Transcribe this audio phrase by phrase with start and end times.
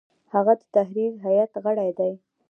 [0.33, 2.11] هغه د تحریریه هیئت غړی دی.